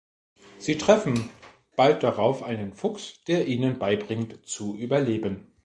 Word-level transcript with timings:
Sie 0.57 0.79
treffen 0.79 1.29
bald 1.75 2.01
darauf 2.01 2.41
einen 2.41 2.73
Fuchs, 2.73 3.23
der 3.25 3.45
ihnen 3.47 3.77
beibringt 3.77 4.39
zu 4.47 4.75
überleben. 4.75 5.45